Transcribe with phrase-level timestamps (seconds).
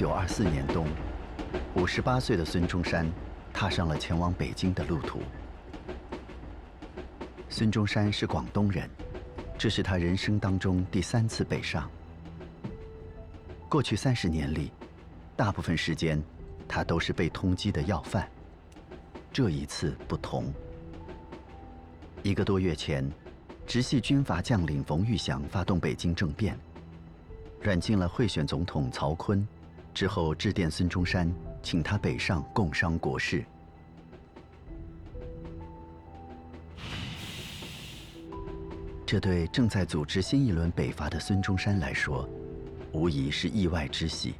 [0.00, 0.86] 一九二四年冬，
[1.76, 3.06] 五十八岁的孙中山
[3.52, 5.20] 踏上了前往北京的路途。
[7.50, 8.88] 孙中山是广东人，
[9.58, 11.86] 这是他人生当中第三次北上。
[13.68, 14.72] 过去三十年里，
[15.36, 16.18] 大部分时间
[16.66, 18.26] 他都是被通缉的要犯。
[19.30, 20.50] 这一次不同。
[22.22, 23.06] 一个多月前，
[23.66, 26.58] 直系军阀将领冯玉祥发动北京政变。
[27.60, 29.44] 软禁了贿选总统曹锟，
[29.92, 33.44] 之后致电孙中山，请他北上共商国事。
[39.04, 42.28] 这对正在组织新一轮北伐的孙中山来说，
[42.92, 44.34] 无疑是意外之喜。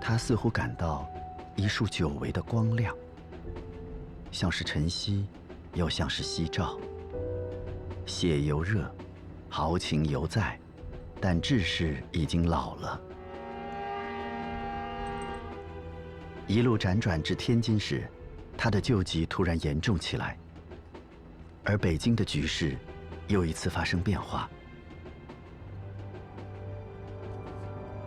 [0.00, 1.08] 他似乎感到
[1.56, 2.94] 一束久违的光亮，
[4.30, 5.26] 像是晨曦，
[5.74, 6.78] 又像是夕照。
[8.06, 8.88] 血犹热，
[9.48, 10.58] 豪情犹在。
[11.22, 13.00] 但志士已经老了。
[16.50, 18.02] 一路辗转至天津时，
[18.58, 20.36] 他的旧疾突然严重起来，
[21.62, 22.76] 而北京的局势
[23.28, 24.50] 又一次发生变化。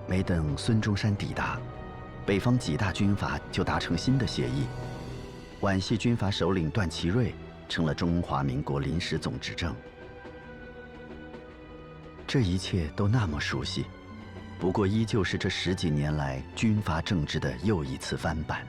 [0.06, 1.58] 没等孙中山抵达，
[2.26, 4.66] 北方几大军阀就达成新的协议，
[5.62, 7.34] 皖系军阀首领段祺瑞
[7.70, 9.74] 成了中华民国临时总执政。
[12.28, 13.86] 这一切都那么熟悉，
[14.64, 18.66] 不过依旧是这十几年来军阀政治的又一次翻版。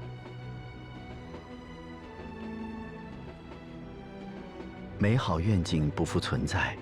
[4.99, 6.77] 美好愿景不复存在，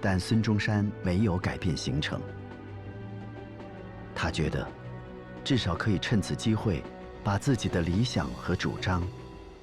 [0.00, 2.20] 但孙中山没有改变行程。
[4.12, 4.66] 他觉得，
[5.44, 6.82] 至少可以趁此机会，
[7.22, 9.06] 把自己的理想和主张，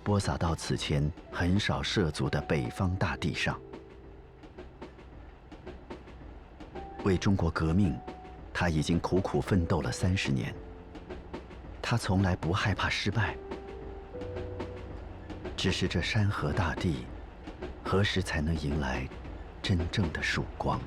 [0.06, 3.60] 播撒到此前很少涉足的北方大地上。
[7.04, 7.94] 为中国革命，
[8.60, 10.54] 他已经苦苦奋斗了三十年。
[11.82, 13.38] 他从来不害怕失败，
[15.56, 17.06] 只是这山河大地，
[17.86, 19.08] 何时才能迎来
[19.62, 20.78] 真正的曙光？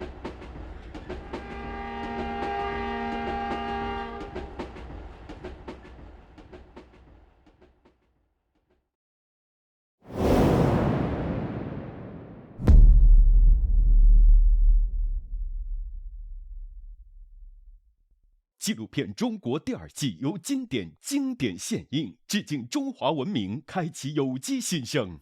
[18.63, 25.19] 纪录片《中国》第二季由经典经典献映，致敬中华文明，开启有机新生。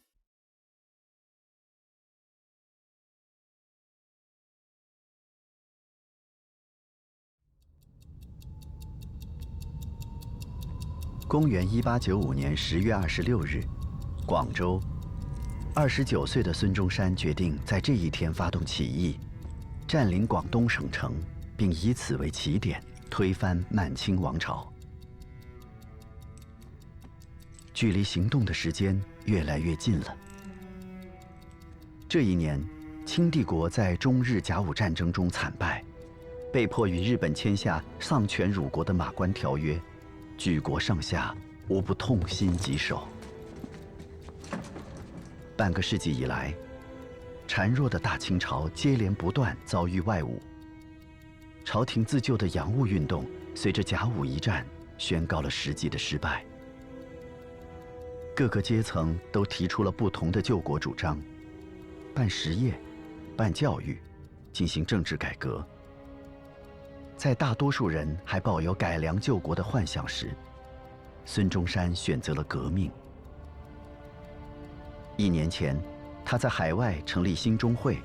[11.26, 13.64] 公元一八九五年十月二十六日，
[14.26, 14.78] 广州，
[15.74, 19.18] 二十九岁的孙中山决定在这一天发动起义，
[19.88, 21.14] 占领广东省城，
[21.56, 22.84] 并以此为起点。
[23.10, 24.72] 推翻满清王朝，
[27.74, 30.16] 距离行动的时间越来越近了。
[32.08, 32.64] 这一年，
[33.04, 35.84] 清帝国在中日甲午战争中惨败，
[36.52, 39.74] 被迫与日本签下丧权辱国的《马关条约》，
[40.38, 41.36] 举国上下
[41.68, 43.06] 无不痛心疾首。
[45.56, 46.54] 半个世纪以来，
[47.46, 50.38] 孱弱的大清朝接连不断遭遇外侮。
[51.64, 54.66] 朝廷自救的洋务运动，随着甲午一战
[54.98, 56.44] 宣告了实际的失败。
[58.34, 61.20] 各个阶层都提出了不同的救国主张：
[62.14, 62.78] 办实业、
[63.36, 64.00] 办教育、
[64.52, 65.64] 进行政治改革。
[67.16, 70.34] 在大多数人还抱有改良救国的幻想时，
[71.26, 72.90] 孙中山选择了革命。
[75.18, 75.78] 一年前，
[76.24, 77.98] 他在海外成立兴中会，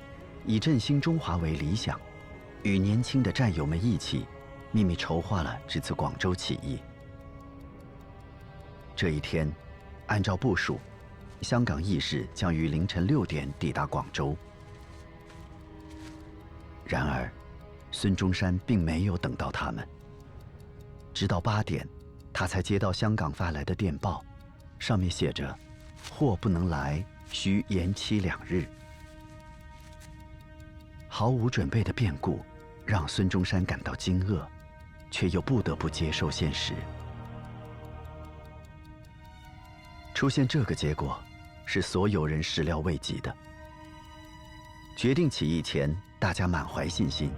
[0.44, 1.98] 以振兴中华为理想。
[2.66, 4.26] 与年轻的战友们一起，
[4.72, 6.80] 秘密筹划了这次广州起义。
[8.96, 9.48] 这一天，
[10.06, 10.80] 按照部署，
[11.42, 14.36] 香港义士将于凌晨六点抵达广州。
[16.84, 17.30] 然而，
[17.92, 19.86] 孙中山并没有等到他们。
[21.14, 21.88] 直到八点，
[22.32, 24.24] 他才接到香港发来的电报，
[24.80, 25.56] 上面写着
[26.10, 28.66] ：“货不能来，需延期两日。”
[31.08, 32.40] 毫无准备的变故。
[32.86, 34.46] 让孙中山感到惊愕，
[35.10, 36.72] 却又不得不接受现实。
[40.14, 41.18] 出现这个结果，
[41.66, 43.34] 是所有人始料未及的。
[44.96, 47.30] 决定起义前，大家满怀信心，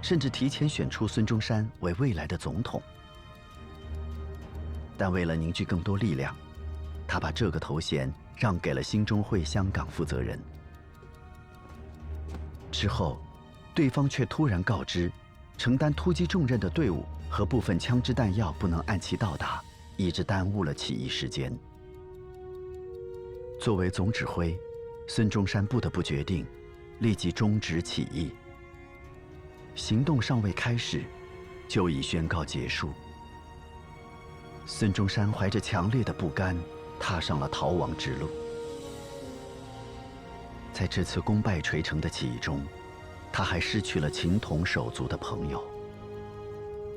[0.00, 2.82] 甚至提前选出孙中山为未来的总统。
[4.96, 6.34] 但为了凝聚更多力量，
[7.06, 10.40] 他把这个头衔让给了兴中会香港负责人。
[12.72, 13.20] 之后。
[13.76, 15.12] 对方却突然告知，
[15.58, 19.62] 承担突击重任的队伍和部分枪支弹药不能按期到达，
[19.98, 21.54] 以致耽误了起义时间。
[23.60, 24.58] 作为总指挥，
[25.06, 26.46] 孙中山不得不决定
[27.00, 28.30] 立即终止起义。
[29.74, 31.04] 行动尚未开始，
[31.68, 32.94] 就已宣告结束。
[34.64, 36.56] 孙中山怀着强烈的不甘，
[36.98, 38.30] 踏上了逃亡之路。
[40.72, 42.64] 在这次功败垂成的起义中，
[43.36, 45.62] 他还失去了情同手足的朋友。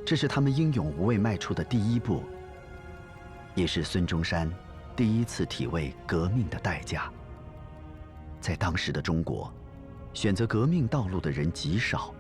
[0.06, 2.24] 这是他们英勇无畏迈出的第一步，
[3.56, 4.50] 也是孙中山
[4.96, 7.12] 第一次体味革命的代价。
[8.40, 9.54] 在当时的中国，
[10.14, 12.14] 选择革命道路的人极少，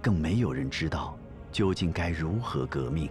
[0.00, 1.14] 更没有人知道
[1.52, 3.10] 究竟该如何革命。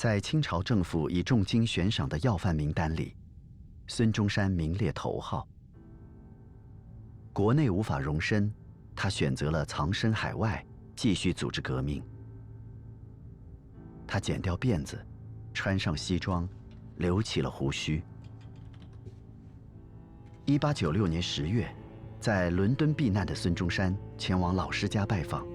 [0.00, 3.14] 在清朝政府以重金悬赏的要犯名单里，
[3.86, 5.46] 孙中山名列头号。
[7.34, 8.50] 国内无法容身，
[8.96, 10.64] 他选择了藏身海外，
[10.96, 12.02] 继续组织革命。
[14.06, 14.98] 他剪掉辫子，
[15.52, 16.48] 穿上西装，
[16.96, 18.02] 留起了胡须。
[20.46, 21.70] 一八九六年十月，
[22.18, 25.46] 在伦敦避难的孙中山前往老师家拜访，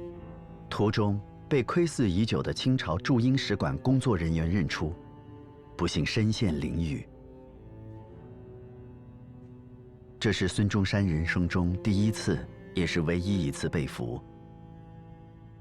[0.70, 1.20] 途中。
[1.56, 4.94] 被窥伺已久的清朝驻英使馆工作人员认出，
[5.78, 7.08] 不幸身陷囹圄。
[10.20, 14.22] 这是孙中山人生中第一次，也是唯一一次被俘。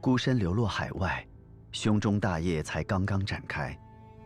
[0.00, 1.24] 孤身流落海外，
[1.70, 3.78] 胸中大业才刚刚展开，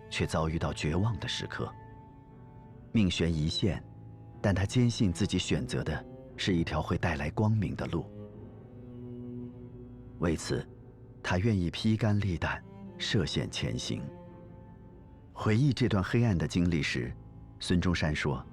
[0.08, 1.70] 却遭遇到绝望的时刻。
[2.92, 3.84] 命悬一线，
[4.40, 6.02] 但他坚信自己选择的
[6.34, 8.06] 是一条会带来光明的路。
[10.20, 10.66] 为此。
[11.22, 12.62] 他愿意披肝沥胆，
[12.96, 14.02] 涉险前行。
[15.32, 17.12] 回忆这段黑暗的经历时，
[17.60, 18.44] 孙中山说：“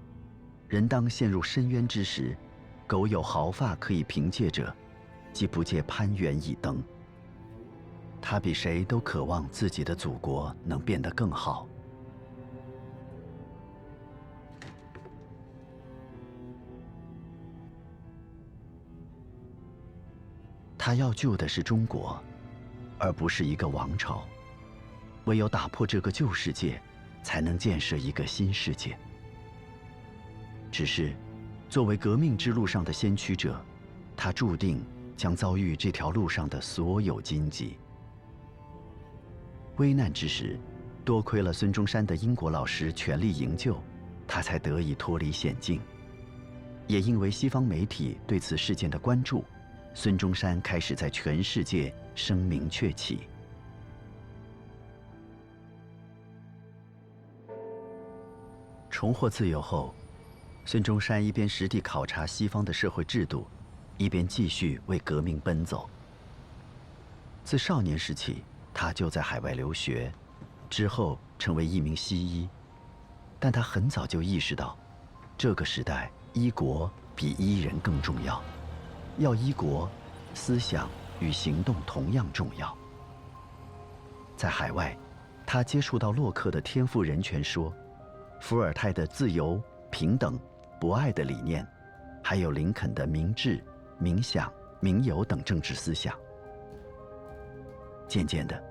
[0.68, 2.38] 人当陷入深渊之时，
[2.86, 4.76] 苟有毫发可以凭借者，
[5.32, 6.84] 即不借攀援以登。”
[8.22, 11.68] 他比谁都渴望自己的祖国能变得更好。
[20.78, 22.22] 他要救的是中国。
[23.06, 24.28] 而不是一个王朝。
[25.26, 26.82] 唯有打破这个旧世界，
[27.24, 28.98] 才能建设一个新世界。
[30.72, 31.16] 只是，
[31.70, 33.64] 作为革命之路上的先驱者，
[34.16, 34.84] 他注定
[35.16, 37.78] 将遭遇这条路上的所有荆棘。
[39.78, 40.60] 危难之时，
[41.04, 43.80] 多亏了孙中山的英国老师全力营救，
[44.28, 45.80] 他才得以脱离险境。
[46.88, 49.46] 也因为西方媒体对此事件的关注，
[49.94, 51.94] 孙中山开始在全世界。
[52.16, 53.28] 声名鹊起。
[58.90, 59.94] 重获自由后，
[60.66, 63.46] 孙中山一边实地考察西方的社会制度，
[63.98, 65.90] 一边继续为革命奔走。
[67.44, 68.44] 自少年时起，
[68.74, 70.12] 他就在海外留学，
[70.70, 72.50] 之后成为一名西医。
[73.38, 74.78] 但他很早就意识到，
[75.38, 78.42] 这个时代医国比医人更重要。
[79.18, 79.90] 要医国，
[80.34, 80.90] 思想。
[81.20, 82.76] 与行动同样重要。
[84.36, 84.98] 在海外，
[85.46, 87.74] 他接触到洛克的天赋人权说，
[88.42, 90.40] 伏尔泰的自由、平等、
[90.80, 91.66] 博爱的理念，
[92.24, 93.64] 还有林肯的明智、
[94.02, 96.14] 冥想、民有等政治思想。
[98.08, 98.62] 渐渐的，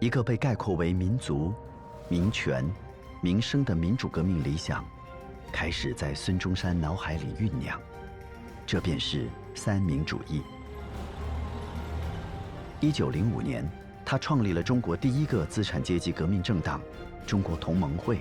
[0.00, 1.54] 一个被概括为民族、
[2.08, 2.64] 民权、
[3.22, 4.84] 民生的民主革命理想，
[5.52, 7.78] 开始在孙中山脑海里酝酿。
[8.66, 10.42] 这便是三民主义。
[12.82, 13.62] 一九零五年，
[14.06, 16.80] 他创立了中国第一个资产阶级革命政党——
[17.26, 18.20] 中国同盟会。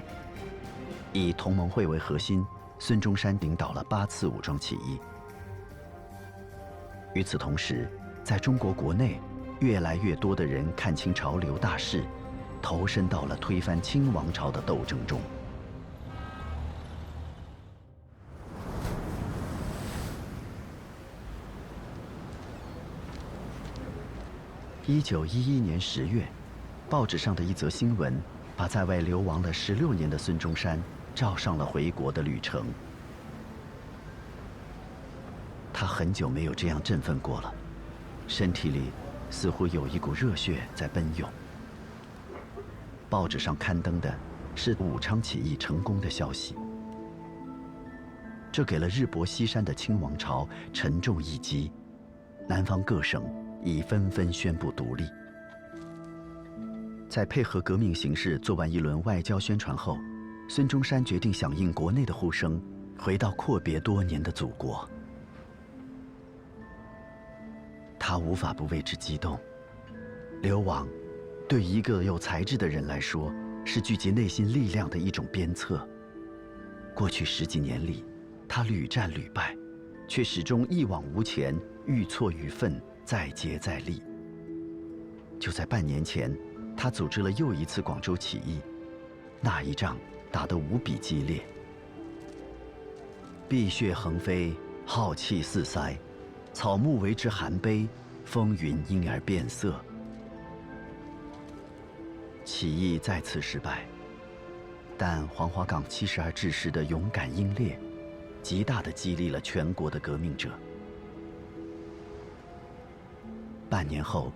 [1.13, 2.46] 以同盟会为核心，
[2.78, 5.00] 孙中山领导了八次武装起义。
[7.13, 7.89] 与此同时，
[8.22, 9.22] 在中国国内，
[9.62, 12.04] 越来越多的人看清潮流大势，
[12.62, 15.22] 投身到了推翻清王朝的斗争中。
[24.89, 26.27] 一九一一年十月，
[26.89, 28.19] 报纸上的一则新闻，
[28.58, 30.81] 把在外流亡了十六年的孙中山
[31.13, 32.65] 照上了回国的旅程。
[35.72, 37.53] 他很久没有这样振奋过了，
[38.27, 38.86] 身体里
[39.29, 41.29] 似乎有一股热血在奔涌。
[43.12, 44.12] 报纸上刊登的
[44.55, 46.55] 是武昌起义成功的消息，
[48.51, 51.72] 这给了日薄西山的清王朝沉重一击。
[52.48, 53.24] 南方各省。
[53.63, 55.06] 已纷纷宣布独立。
[57.08, 59.98] 在配合革命形势做完一轮外交宣传后，
[60.48, 62.62] 孙中山决定响应国内的呼声，
[62.98, 64.88] 回到阔别多年的祖国。
[67.98, 69.39] 他无法不为之激动。
[70.42, 70.88] 流亡，
[71.48, 73.34] 对一个有才智的人来说，
[73.66, 75.86] 是聚集内心力量的一种鞭策。
[76.96, 78.06] 过去十几年里，
[78.48, 79.56] 他屡战屡败，
[80.08, 84.04] 却始终一往无前，愈挫愈奋，再接再厉。
[85.39, 86.32] 就在半年前，
[86.78, 88.60] 他组织了又一次广州起义，
[89.42, 89.98] 那一仗
[90.32, 91.42] 打得无比激烈，
[93.48, 94.54] 碧血横飞，
[94.86, 95.98] 浩气四塞，
[96.54, 97.88] 草木为之含悲，
[98.25, 99.84] 风云因而变色。
[102.46, 103.88] 起义再次失败，
[105.00, 107.75] 但黄花岗七十二志士的勇敢英烈，
[108.44, 110.51] 极大的激励了全国的革命者。
[113.69, 114.31] 半年后，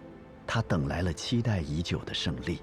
[0.45, 2.61] 他等来了期待已久的胜利。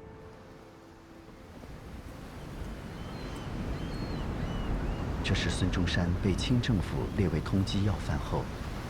[5.24, 8.44] 这是孙中山被清政府列为通缉要犯后，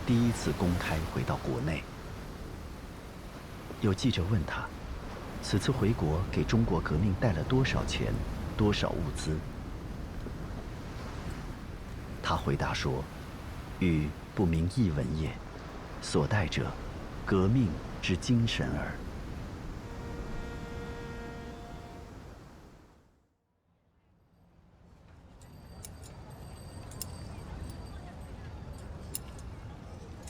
[0.06, 1.82] 第一次公开回到国内。
[3.80, 4.66] 有记者问他。
[5.42, 8.12] 此次回国给中国革命带了多少钱，
[8.58, 9.38] 多少物资？
[12.22, 13.02] 他回答说
[13.80, 15.30] ：“欲不明一文也，
[16.02, 16.70] 所带者，
[17.30, 17.68] 革命
[18.02, 18.90] 之精神耳。”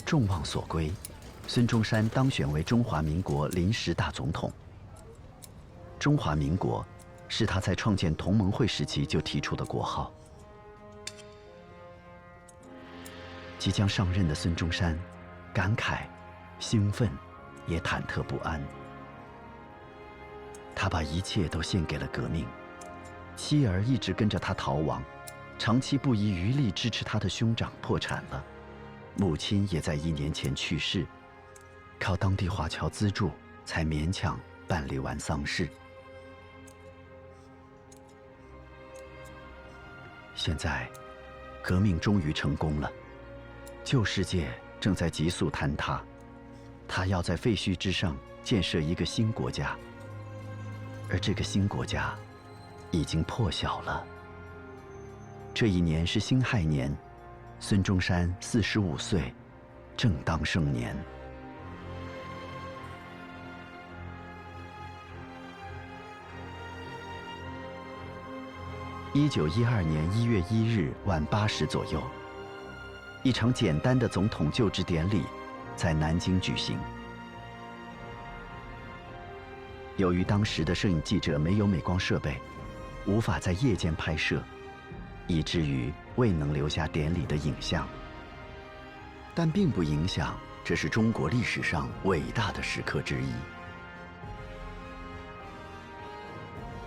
[0.05, 0.93] 众望所归，
[1.47, 4.53] 孙中山当选为中华民国临时大总统。
[5.99, 6.85] 中华民国，
[7.29, 10.13] 是他在创建同盟会时期就提出的国号。
[13.59, 14.99] 即将上任的孙中山，
[15.55, 16.01] 感慨、
[16.61, 17.11] 兴奋，
[17.67, 18.63] 也忐忑不安。
[20.75, 22.47] 他把一切都献给了革命，
[23.35, 25.03] 妻儿一直跟着他逃亡，
[25.59, 28.45] 长期不遗余力支持他的兄长破产了，
[29.17, 31.07] 母亲也在一年前去世，
[31.99, 33.31] 靠当地华侨资助
[33.65, 34.39] 才勉强
[34.69, 35.69] 办理完丧事。
[40.35, 40.89] 现在，
[41.63, 42.91] 革命终于成功了，
[43.85, 44.49] 旧世界
[44.81, 46.03] 正在急速坍塌，
[46.93, 49.77] 他要在废墟之上建设一个新国家，
[51.09, 52.13] 而这个新国家
[52.91, 54.05] 已经破晓了。
[55.55, 56.93] 这一年是辛亥年，
[57.61, 59.33] 孙中山四十五岁，
[59.97, 60.97] 正当盛年。
[69.13, 72.03] 一九一二年一月一日晚八时左右，
[73.23, 75.23] 一场简单的总统就职典礼
[75.81, 76.79] 在南京举行。
[79.97, 82.37] 由于当时的摄影记者没有美光设备，
[83.07, 84.43] 无法在夜间拍摄，
[85.27, 87.89] 以至于未能留下典礼的影像。
[89.35, 93.33] 但并不影响，这是中国历史上伟大的时刻之一。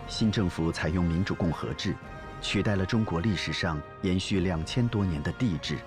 [0.08, 1.96] 新政府采用民主共和制。
[2.44, 5.80] 取代了中国历史上延续两千多年的帝制。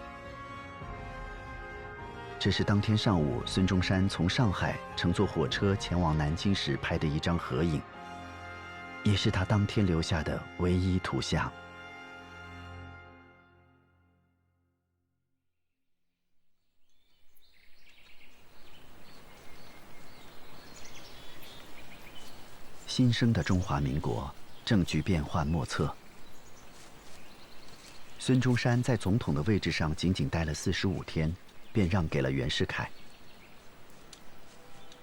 [2.46, 7.82] 这是当天上午孙中山从上海乘坐火车前往南京时拍的一张合影，
[9.02, 11.52] 也是他当天留下的唯一图像。
[22.86, 24.32] 新生的中华民国
[24.64, 25.92] 政局变幻莫测。
[28.20, 31.34] 孙中山在总统的位置上仅仅待了四十五天，
[31.76, 32.88] 便让给了袁世凯。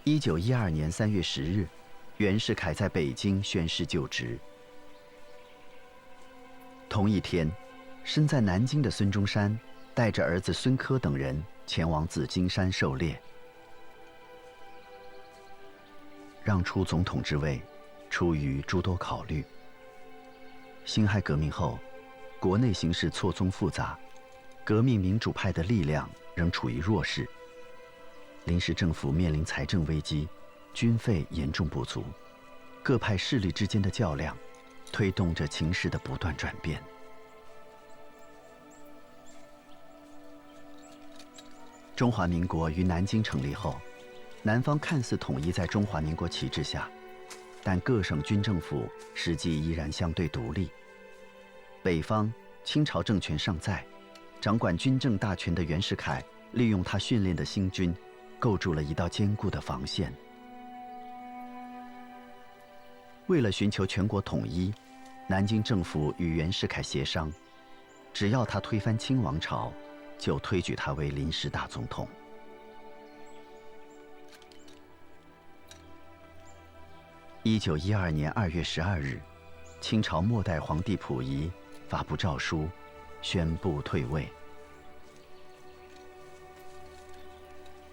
[0.03, 1.67] 一九一二年三月十日，
[2.17, 4.39] 袁世凯在北京宣誓就职。
[6.89, 7.47] 同一天，
[8.03, 9.55] 身在南京的孙中山
[9.93, 13.21] 带着儿子孙科等人前往紫金山狩猎。
[16.43, 17.61] 让出总统之位，
[18.09, 19.45] 出于诸多考虑。
[20.85, 21.77] 辛亥革命后。
[22.39, 23.97] 国内形势错综复杂，
[24.65, 27.27] 革命民主派的力量仍处于弱势。
[28.45, 30.27] 临时政府面临财政危机，
[30.73, 32.03] 军费严重不足，
[32.81, 34.37] 各派势力之间的较量，
[34.91, 36.81] 推动着情势的不断转变。
[41.95, 43.79] 中华民国于南京成立后，
[44.41, 46.89] 南方看似统一在中华民国旗帜下，
[47.61, 50.69] 但各省军政府实际依然相对独立。
[51.81, 53.85] 北方清朝政权尚在，
[54.43, 56.21] 掌管军政大权的袁世凯
[56.51, 57.95] 利用他训练的新军，
[58.37, 60.13] 构筑了一道坚固的防线。
[63.27, 64.73] 为了寻求全国统一，
[65.29, 67.31] 南京政府与袁世凯协商，
[68.11, 69.71] 只要他推翻清王朝，
[70.17, 72.05] 就推举他为临时大总统。
[77.43, 79.21] 一九一二年二月十二日，
[79.79, 81.49] 清朝末代皇帝溥仪
[81.87, 82.67] 发布诏书，
[83.23, 84.29] 宣布退位。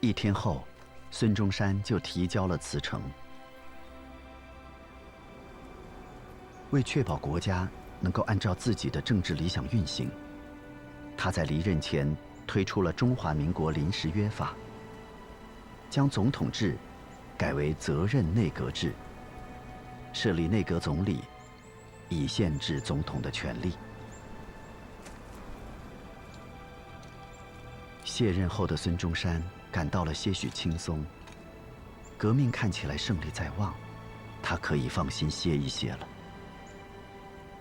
[0.00, 0.64] 一天后，
[1.10, 3.00] 孙中山就提交了辞呈。
[6.70, 7.68] 为确保国家
[8.00, 10.10] 能够按照自己的政治理想运行，
[11.16, 14.48] 他在离任前推出了《中华民国临时约法》，
[15.88, 16.76] 将总统制
[17.38, 18.92] 改为责任内阁制，
[20.12, 21.20] 设立内阁总理，
[22.08, 23.74] 以限制总统的权力。
[28.20, 31.02] 卸任后的孙中山感到了些许轻松，
[32.18, 33.74] 革命看起来胜利在望，
[34.42, 36.06] 他可以放心歇一歇了。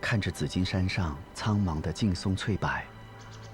[0.01, 2.69] 看着紫金山上苍茫的劲松翠柏，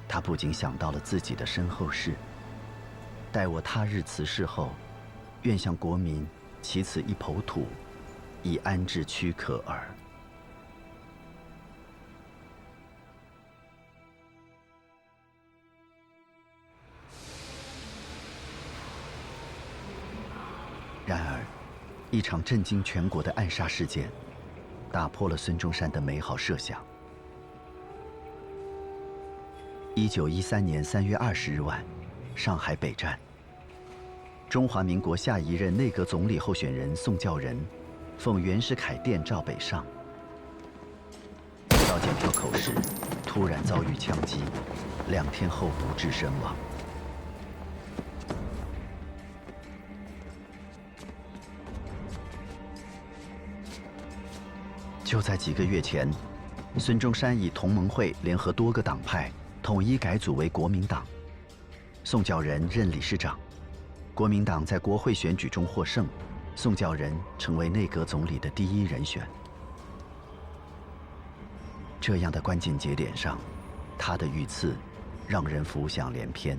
[0.08, 2.16] 他不禁想到了自己的身后事。
[3.32, 4.72] 待我他日辞世后，
[5.44, 6.28] 愿向国民
[6.64, 7.68] 起此一抔土，
[8.42, 9.88] 以安置躯壳耳。
[22.16, 24.10] 一场震惊全国的暗杀事件。
[24.90, 26.82] 打破了孙中山的美好设想。
[29.94, 31.84] 一九一三年三月二十日晚，
[32.34, 33.20] 上海北站，
[34.48, 37.60] 中华民国下一任内阁总理候选人宋教仁，
[38.18, 39.86] 奉袁世凯电召北上。
[41.68, 42.72] 到检票口时，
[43.26, 44.40] 突然遭遇枪击，
[45.10, 46.56] 两天后不治身亡。
[55.06, 56.10] 就在几个月前，
[56.80, 61.06] 孙中山以同盟会联合多个党派，统一改组为国民党。
[62.04, 63.38] 宋教仁任理事长，
[64.16, 66.08] 国民党在国会选举中获胜，
[66.56, 69.26] 宋教仁成为内阁总理的第一人选。
[72.02, 73.38] 这样的关键节点上，
[74.00, 74.76] 他的遇刺
[75.28, 76.58] 让人浮想联翩。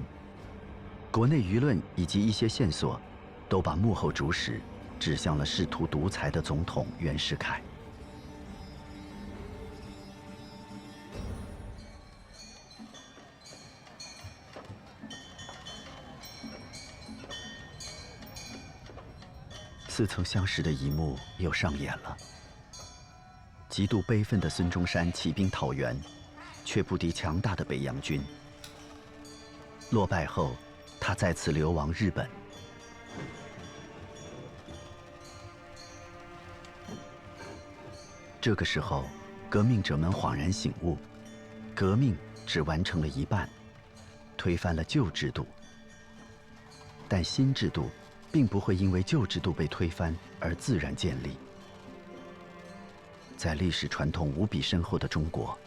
[1.11, 3.01] 国内舆论以及一些线索，
[3.49, 4.61] 都把幕后主使
[5.01, 7.61] 指向了试图独裁的总统袁世凯。
[19.97, 22.15] 似曾相识的一幕又上演了。
[23.71, 25.99] 极度悲愤的孙中山起兵讨袁，
[26.67, 28.23] 却不敌强大的北洋军。
[29.89, 30.55] 落败后，
[31.01, 32.29] 他再次流亡日本。
[38.39, 39.07] 这个时候，
[39.49, 40.99] 革命者们恍然醒悟：
[41.75, 42.15] 革命
[42.47, 43.49] 只完成了一半，
[44.37, 45.47] 推翻了旧制度，
[47.09, 47.91] 但新制度。
[48.37, 51.39] 并不会因为旧制度被推翻而自然建立。
[53.35, 55.59] 在历史传统无比深厚的中国，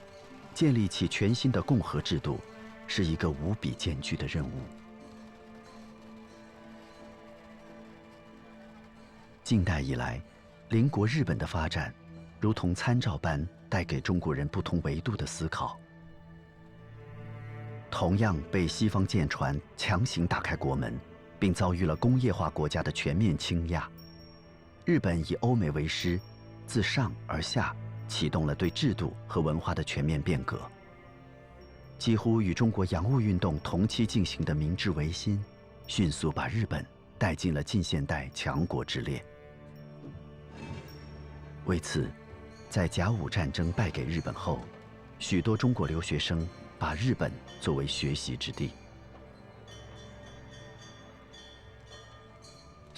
[0.53, 2.39] 建立起全新的共和制度，
[2.85, 4.51] 是一个无比艰巨的任务。
[9.43, 10.21] 近代以来，
[10.69, 11.91] 邻国日本的发展，
[12.39, 15.75] 如同参照般带给中国人不同维度的思考。
[17.89, 20.93] 同样被西方舰船强行打开国门。
[21.39, 23.89] 并遭遇了工业化国家的全面倾轧。
[24.85, 26.19] 日本以欧美为师，
[26.67, 27.75] 自上而下
[28.07, 30.59] 启动了对制度和文化的全面变革。
[31.97, 35.43] 几乎与中国洋务运动同期进行的明治维新，
[35.85, 36.85] 迅速把日本
[37.17, 39.23] 带进了近现代强国之列。
[41.65, 42.09] 为此，
[42.69, 44.59] 在甲午战争败给日本后，
[45.19, 46.47] 许多中国留学生
[46.79, 48.71] 把日本作为学习之地。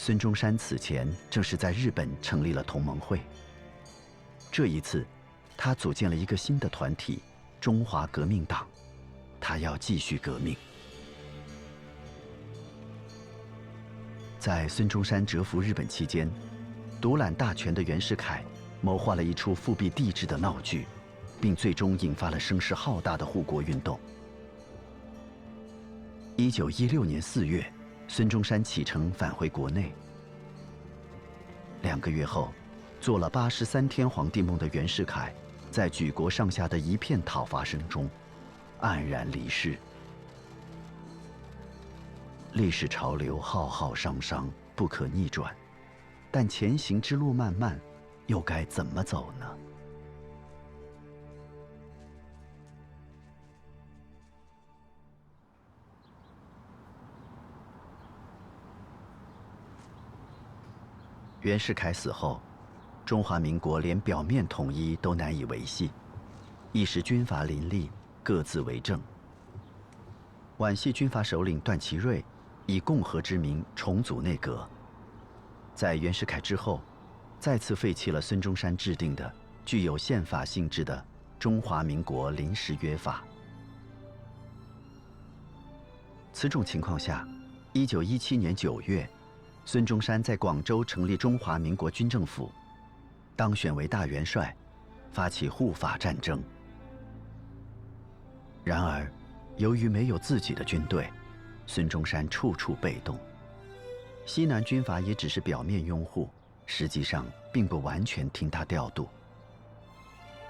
[0.03, 3.21] 孙中山此前正是在日本成立了同盟会。
[4.51, 5.05] 这一次，
[5.55, 7.21] 他组建了一个新的团体——
[7.61, 8.65] 中华革命党，
[9.39, 10.55] 他要继续革命。
[14.39, 16.27] 在孙中山蛰伏日本期间，
[16.99, 18.43] 独揽大权的袁世凯
[18.81, 20.87] 谋划了一出复辟帝制的闹剧，
[21.39, 23.99] 并最终引发了声势浩大的护国运动。
[26.37, 27.71] 一九一六年四月。
[28.13, 29.89] 孙中山启程返回国内。
[31.81, 32.51] 两个月后，
[32.99, 35.33] 做了八十三天皇帝梦的袁世凯，
[35.71, 38.09] 在举国上下的一片讨伐声中，
[38.81, 39.77] 黯然离世。
[42.51, 45.55] 历史潮流浩浩汤汤，不可逆转，
[46.29, 47.79] 但前行之路漫漫，
[48.27, 49.57] 又该怎么走呢？
[61.41, 62.39] 袁世凯死后，
[63.03, 65.89] 中华民国连表面统一都难以维系，
[66.71, 67.89] 一时军阀林立，
[68.21, 69.01] 各自为政。
[70.57, 72.23] 皖系军阀首领段祺瑞
[72.67, 74.69] 以共和之名重组内阁，
[75.73, 76.79] 在袁世凯之后，
[77.39, 79.33] 再次废弃了孙中山制定的
[79.65, 80.95] 具有宪法性质的
[81.39, 83.23] 《中华民国临时约法》。
[86.31, 87.27] 此种情况下，
[87.73, 89.09] 一九一七年九月，
[89.65, 92.51] 孙中山在广州成立中华民国军政府，
[93.35, 94.55] 当选为大元帅，
[95.11, 96.41] 发起护法战争。
[98.63, 99.09] 然而，
[99.57, 101.09] 由于没有自己的军队，
[101.65, 103.17] 孙中山处处被动。
[104.25, 106.29] 西南军阀也只是表面拥护，
[106.65, 109.07] 实际上并不完全听他调度。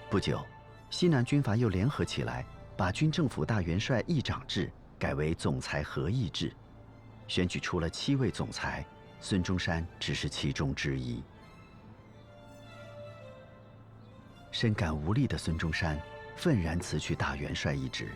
[0.09, 0.43] 不久，
[0.89, 2.45] 西南军阀又联合起来，
[2.75, 4.71] 把军政府大元帅议长制。
[4.99, 6.53] 改为总裁合议制，
[7.27, 8.85] 选举出了七位总裁，
[9.21, 11.21] 孙中山只是其中之一。
[14.51, 15.97] 深感无力的孙中山
[16.35, 18.11] 愤然辞去大元帅一职。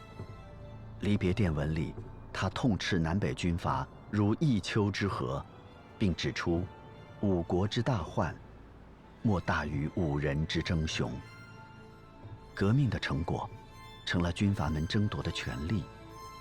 [1.01, 1.93] 离别电文里，
[2.33, 5.41] 他痛斥南北军阀如一丘之貉，
[5.99, 6.65] 并指出
[7.21, 8.35] ：“五国之大患，
[9.21, 11.11] 莫大于五人之争雄。”
[12.55, 13.49] 革命的成果，
[14.05, 15.83] 成了军阀们争夺的权利。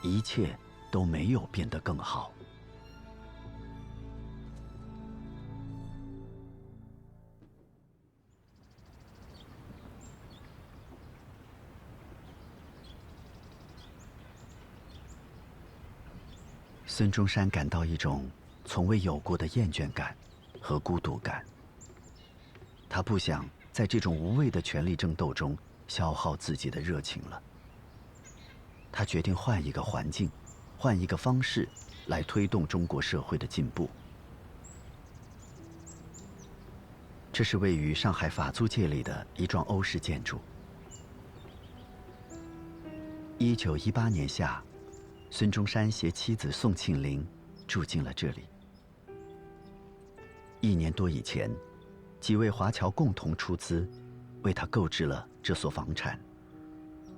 [0.03, 0.55] 一切
[0.90, 2.31] 都没有变得更好。
[16.97, 18.25] 孙中山感到一种
[18.65, 20.17] 从未有过的厌倦感
[20.61, 21.45] 和孤独感。
[22.89, 27.43] 他不想在这种无谓的权力争斗中消耗自己的热情了。
[28.93, 30.31] 他决定换一个环境，
[30.79, 31.69] 换一个方式，
[32.07, 33.91] 来推动中国社会的进步。
[37.33, 40.41] 这是位于上海法租界里的一幢欧式建筑。
[43.37, 44.63] 一九一八年夏，
[45.37, 47.27] 孙中山携妻子宋庆龄
[47.66, 48.44] 住进了这里。
[50.61, 51.51] 一年多以前，
[52.20, 53.85] 几位华侨共同出资，
[54.44, 56.20] 为他购置了这所房产。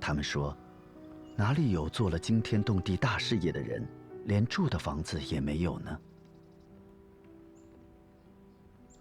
[0.01, 0.57] 他们说。
[1.35, 3.87] 哪里有做了惊天动地大事业的人，
[4.25, 5.99] 连住的房子也没有呢？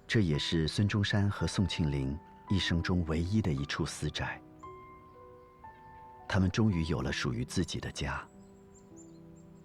[0.06, 2.14] 这也是孙中山和宋庆龄
[2.50, 4.38] 一生中唯一的一处私宅。
[6.28, 8.22] 他们终于有了属于自己的家。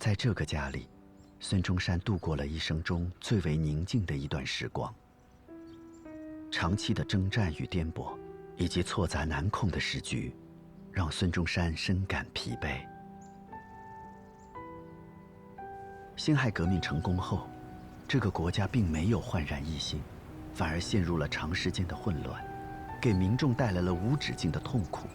[0.02, 0.90] 在这个家里，
[1.40, 4.92] 孙中山度过了一生中最为宁静的一段时光。
[6.50, 8.18] 长期的征战与颠簸，
[8.58, 10.34] 以及错杂难控的时局。
[10.92, 12.84] 让孙中山深感疲惫。
[16.16, 17.48] 辛亥革命成功后，
[18.08, 20.02] 这个国家并没有焕然一新，
[20.52, 22.44] 反而陷入了长时间的混乱，
[23.00, 25.08] 给民众带来了无止境的痛苦。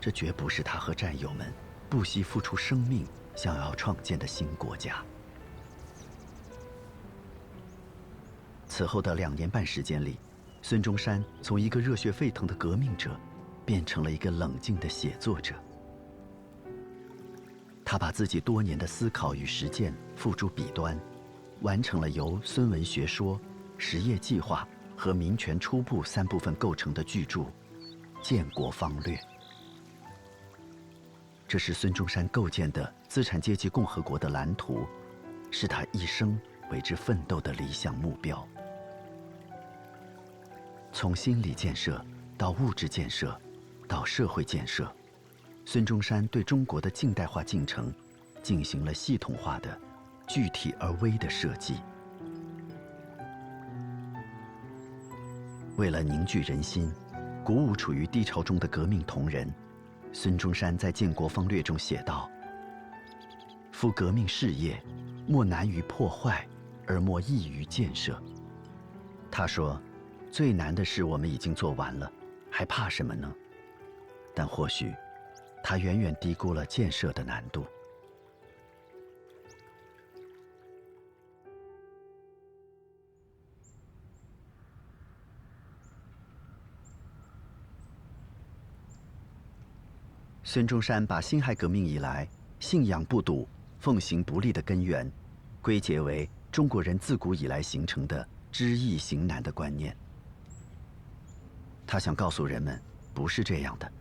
[0.00, 1.52] 这绝不是他和战友们
[1.88, 5.02] 不惜付出生命想要创建的新国家。
[8.66, 10.16] 此后的两年半时间里，
[10.62, 13.16] 孙中山从一个热血沸腾的革命者。
[13.66, 15.52] 变成了一个冷静的写作者。
[17.84, 20.96] 他把自己多年的思考与实践付诸笔端，
[21.62, 23.34] 完成了由《孙文学说》
[23.76, 27.40] 《实业计划》和《民权初步》三部分构成的巨著
[28.22, 29.16] 《建国方略》。
[31.48, 34.86] 这是孙中山构建的资产阶级共和国的蓝图，
[35.50, 36.38] 是他一生
[36.70, 38.46] 为之奋斗的理想目标。
[40.92, 42.04] 从心理建设
[42.36, 43.38] 到物质建设。
[43.88, 44.92] 到社会建设，
[45.64, 47.94] 孙中山对中国的近代化进程
[48.42, 49.80] 进行了系统化的、
[50.26, 51.76] 具体而微的设计。
[55.76, 56.92] 为了凝聚人心，
[57.44, 59.48] 鼓舞处于低潮中的革命同仁，
[60.18, 62.26] 孙中山在《建国方略》中写道
[63.70, 64.82] ：“夫革命事业，
[65.26, 66.48] 莫难于破坏，
[66.86, 68.18] 而莫易于建设。”
[69.30, 69.78] 他说
[70.32, 72.10] ：“最难的事我们已经做完了，
[72.50, 73.30] 还怕什么呢？”
[74.34, 74.90] 但或许，
[75.62, 77.66] 他远远低估了建设的难度。
[90.56, 92.26] 孙中山把辛亥革命以来
[92.60, 93.46] 信仰不笃、
[93.78, 95.06] 奉行不力的根源，
[95.60, 99.94] 归结为中国人自古以来形成的知易行难的观念。
[101.86, 102.80] 他想告诉人们，
[103.12, 103.92] 不是这样的。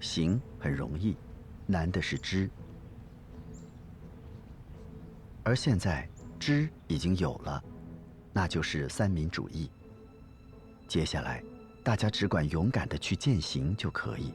[0.00, 1.16] 行很容易，
[1.64, 2.50] 难的是知。
[5.44, 6.08] 而现在
[6.40, 7.62] 知已经有了，
[8.32, 9.70] 那就是三民主义。
[10.88, 11.40] 接下来，
[11.84, 14.34] 大家只管勇敢的去践行就可以。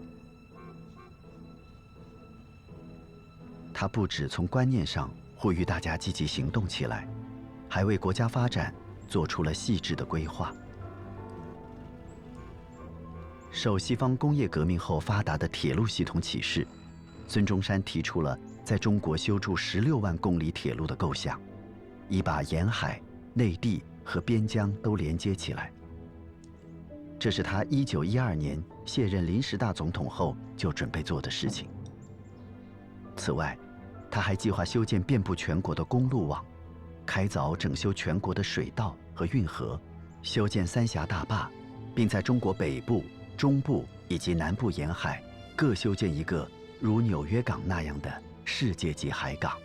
[3.80, 7.08] 他不止从观念上呼吁大家积极行动起来，
[7.70, 8.76] 还为国家发展
[9.08, 10.54] 做出了细致的规划。
[13.50, 16.68] 受西方工业革命后发达的铁路系统启示，
[17.26, 21.40] 孙中山提出了在中国修筑十六万公里铁路的构想，
[22.10, 23.02] 以把沿海、
[23.34, 25.72] 内地和边疆都连接起来。
[27.18, 31.70] 这是他一九一二年卸任临时大总统后就准备做的事情。
[33.16, 33.58] 此外，
[34.12, 36.44] 他还计划修建遍布全国的公路网，
[37.06, 39.80] 开凿整修全国的水道和运河，
[40.22, 41.50] 修建三峡大坝，
[41.94, 43.04] 并在中国北部。
[43.38, 45.24] 中部以及南部沿海
[45.56, 46.46] 各修建一个
[46.82, 49.58] 如纽约港那样的世界级海港。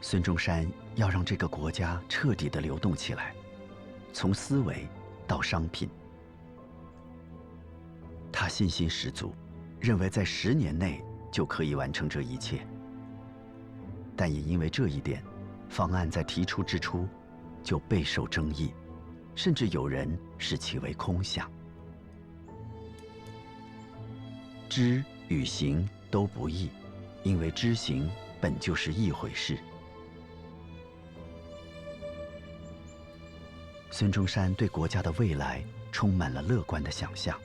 [0.00, 3.32] 孙中山要让这个国家彻底的流动起来，
[4.12, 4.84] 从思维
[5.28, 5.88] 到商品。
[8.32, 9.32] 他信心十足，
[9.78, 12.66] 认为在十年内就可以完成这一切。
[14.16, 15.22] 但也因为这一点，
[15.68, 17.08] 方案在提出之初
[17.62, 18.72] 就备受争议。
[19.36, 21.50] 甚至有人视其为空想。
[24.68, 26.68] 知与行都不易，
[27.22, 29.56] 因为知行本就是一回事。
[33.90, 37.38] 孙中山对国家的未来充满了乐观的想象，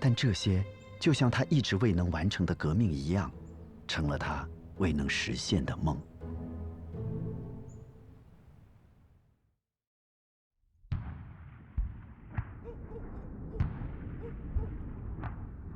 [0.00, 0.64] 但这些
[1.02, 3.28] 就像他一直未能完成的革命一样，
[3.88, 6.00] 成了他未能实现的梦。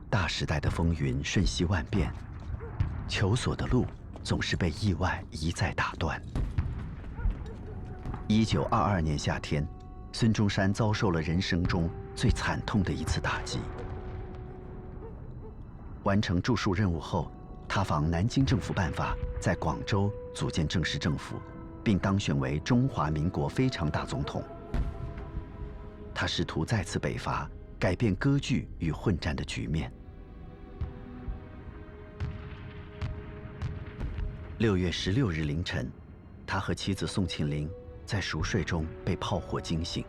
[0.09, 2.13] 大时代的风云瞬息万变，
[3.09, 3.85] 求索的路
[4.23, 6.23] 总是被意外一再打断。
[8.29, 9.67] 一九二二年夏天，
[10.13, 13.59] 孙中山遭受了人生中最惨痛的一次打击。
[16.07, 17.29] 完成著述任务后，
[17.67, 21.41] 他访南京政府办法，在广州组建正式政府，
[21.83, 24.41] 并当选为中华民国非常大总统。
[26.15, 29.93] 他试图再次北伐，改变割据与混战的局面。
[34.59, 35.91] 六月十六日凌晨，
[36.47, 37.69] 他和妻子宋庆龄
[38.05, 40.05] 在熟睡中被炮火惊醒。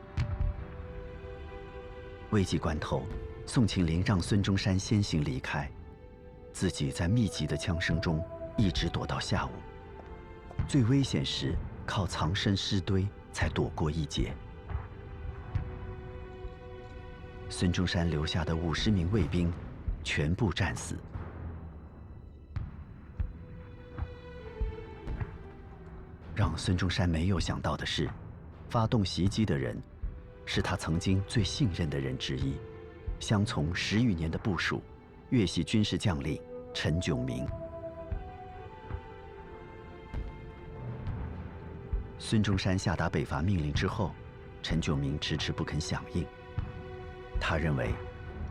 [2.30, 3.02] 危急关头，
[3.48, 5.68] 宋庆龄让孙中山先行离开，
[6.60, 8.20] 自己在密集的枪声中
[8.58, 9.52] 一直躲到下午。
[10.68, 14.34] 最危险时，靠藏身尸堆才躲过一劫。
[17.48, 19.54] 孙中山留下的五十名卫兵，
[20.04, 20.98] 全部战死。
[26.34, 28.10] 让孙中山没有想到的是，
[28.68, 29.80] 发动袭击的人
[30.44, 32.56] 是他曾经最信任的人之一，
[33.20, 34.82] 相从十余年的部属，
[35.30, 36.42] 粤系军事将领
[36.80, 37.44] 陈炯明。
[42.20, 44.12] 孙中山下达北伐命令之后，
[44.62, 46.24] 陈炯明迟迟不肯响应。
[47.42, 47.96] 他认为，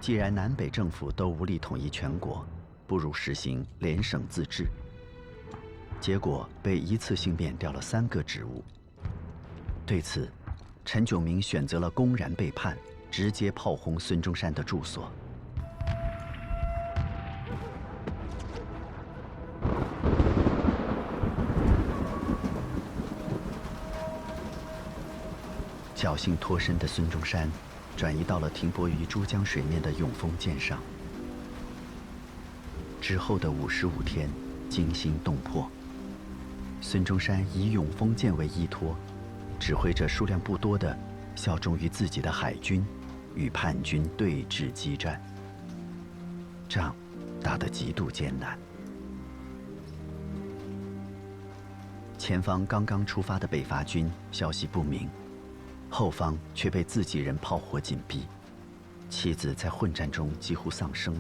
[0.01, 2.45] 既然南北政府都无力统一全国，
[2.85, 4.67] 不如实行联省自治。
[6.01, 8.65] 结果被一次性免掉了三个职务。
[9.87, 10.29] 对此，
[10.85, 12.77] 陈炯明选择了公然背叛，
[13.09, 15.09] 直接炮轰孙中山的住所。
[26.17, 27.47] 侥幸脱身的孙中山，
[27.95, 30.79] 转移到了停泊于珠江水面的永丰舰上。
[33.03, 34.31] 之后的五十五天，
[34.71, 35.71] 惊心动魄。
[36.81, 38.97] 孙中山以永丰舰为依托，
[39.61, 40.99] 指挥着数量不多的、
[41.35, 42.83] 效忠于自己的海军，
[43.35, 45.23] 与叛军对峙激战。
[46.67, 46.97] 仗
[47.43, 48.59] 打得极度艰难。
[52.17, 55.07] 前方刚刚出发的北伐军消息不明，
[55.89, 58.27] 后方却被自己人炮火紧逼，
[59.09, 61.15] 妻子在混战中几乎丧生，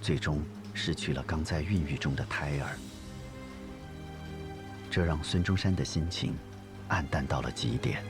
[0.00, 0.40] 最终
[0.74, 2.78] 失去了刚在孕育中的胎儿。
[4.90, 6.34] 这让孙中山的心情
[6.88, 8.02] 黯淡到了极点。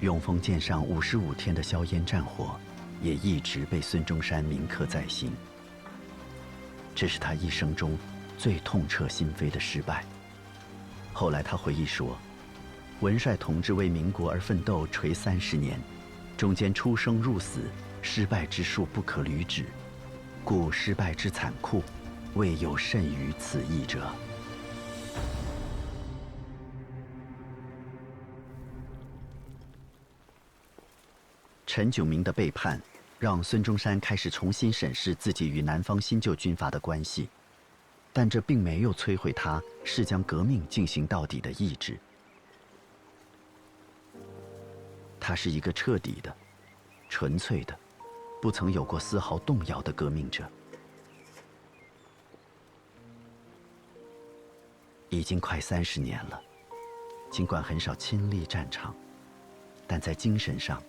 [0.00, 2.56] 永丰舰上五十五天的硝烟战火，
[3.02, 5.32] 也一直被孙中山铭刻在心。
[6.94, 7.98] 这是他一生中
[8.38, 10.04] 最痛彻心扉的失败。
[11.12, 12.16] 后来他回忆说
[13.04, 15.78] ：“文帅同志为民国而奋斗垂三十年，
[16.38, 17.60] 中间出生入死，
[18.00, 19.66] 失败之数不可履止，
[20.42, 21.82] 故失败之残酷，
[22.34, 24.10] 未有甚于此意者。
[31.66, 32.80] 陈炯明的背叛，
[33.18, 37.28] 让孙中山开始重新审视自己与南方新旧军阀的关系，
[38.14, 41.98] 但这并没有摧毁他誓将革命进行到底的意志。
[45.26, 46.36] 他是一个彻底的、
[47.08, 47.74] 纯粹的、
[48.42, 50.46] 不曾有过丝毫动摇的革命者。
[55.08, 56.38] 已经快三十年了，
[57.30, 58.94] 尽管很少亲历战场，
[59.86, 60.82] 但在精神上，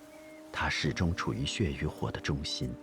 [0.51, 2.75] 他始终处于血与火的中心。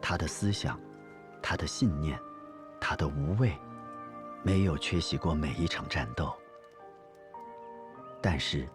[0.00, 0.80] 他的思想，
[1.40, 2.18] 他的信念，
[2.80, 3.56] 他的无畏，
[4.42, 6.36] 没有缺席过每一场战斗。
[8.22, 8.68] 但是，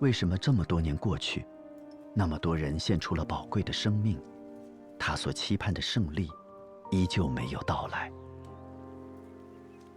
[0.00, 1.46] 为什么这么多年过去，
[2.14, 4.20] 那么多人献出了宝贵的生命，
[4.98, 6.28] 他所期盼的胜利，
[6.90, 8.12] 依旧没有到来？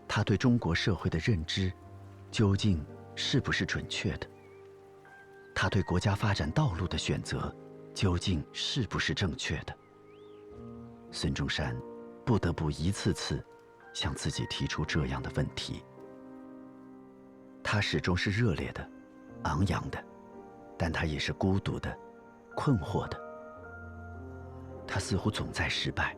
[0.08, 1.72] 他对中国社会的认知，
[2.32, 4.28] 究竟是不是准确的？
[5.54, 7.54] 他对国家发展道路的选择，
[7.94, 9.76] 究竟是不是正确的？
[11.12, 11.76] 孙中山
[12.26, 13.44] 不得不一次次
[13.94, 15.84] 向自己提出这样的问题。
[17.74, 18.88] 他始终是热烈的。
[19.46, 19.98] 昂扬的，
[20.78, 21.92] 但他也是孤独的、
[22.56, 23.20] 困惑的。
[24.86, 26.16] 他似乎总在失败。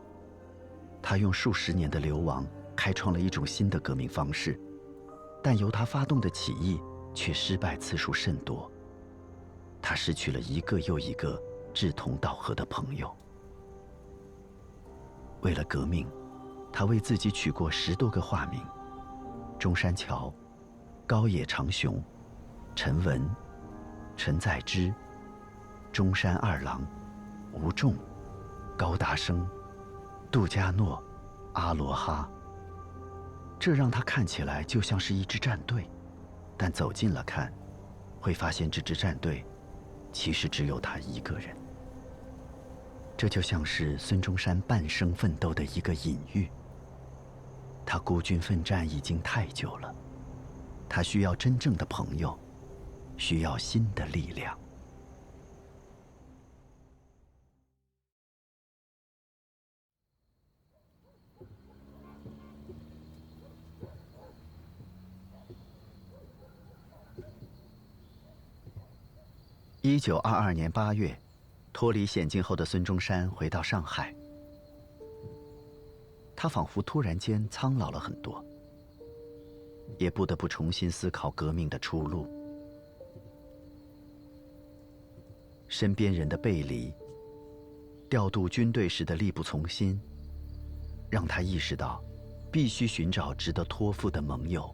[1.02, 4.60] 他用数十年的流亡开创了一种新的革命方式，
[5.42, 6.78] 但由他发动的起义
[7.14, 8.70] 却失败次数甚多。
[9.82, 11.42] 他失去了一个又一个
[11.74, 13.10] 志同道合的朋友。
[15.40, 16.06] 为了革命，
[16.70, 18.60] 他为自己取过十多个化名：
[19.58, 20.34] 中山桥、
[21.08, 22.02] 高野长雄。
[22.76, 23.26] 陈文、
[24.18, 24.94] 陈在之、
[25.92, 26.86] 中山二郎、
[27.54, 27.96] 吴仲、
[28.78, 29.48] 高达生、
[30.30, 31.02] 杜加诺、
[31.54, 32.30] 阿罗哈。
[33.58, 35.90] 这让他看起来就像是一支战队，
[36.58, 37.50] 但走近了看，
[38.20, 39.46] 会发现这支战队
[40.12, 41.56] 其实只有他一个人。
[43.16, 46.50] 这就像是孙中山半生奋斗的一个隐喻。
[47.86, 49.96] 他孤军奋战已经太久了，
[50.90, 52.38] 他需要真正的朋友。
[53.18, 54.60] 需要新的力量。
[69.82, 71.18] 一九二二年八月，
[71.72, 74.14] 脱离险境后的孙中山回到上海，
[76.36, 78.44] 他仿佛突然间苍老了很多，
[79.98, 82.28] 也不得不重新思考革命的出路。
[85.68, 86.94] 身边人的背离，
[88.10, 90.00] 调度军队时的力不从心，
[91.10, 92.04] 让他意识到，
[92.52, 94.74] 必须寻找值得托付的盟友。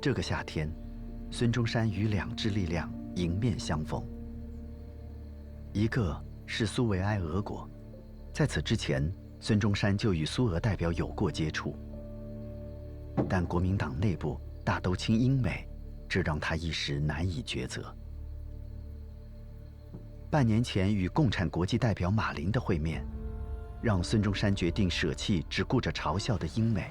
[0.00, 0.70] 这个夏天，
[1.30, 4.02] 孙中山与两支力量迎面相逢。
[5.72, 7.68] 一个是苏维埃俄国，
[8.32, 11.76] 在此之前，孙中山就与苏俄代表有过接触，
[13.28, 15.66] 但国民党内部大都亲英美。
[16.08, 17.94] 这让他一时难以抉择。
[20.30, 23.06] 半年前与共产国际代表马林的会面，
[23.82, 26.90] 让孙中山决定舍弃只顾着嘲笑的英美。